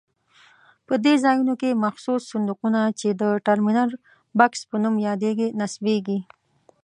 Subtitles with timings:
[0.87, 3.89] په دې ځایونو کې مخصوص صندوقونه چې د ټرمینل
[4.39, 6.19] بکس په نوم یادېږي نصبېږي.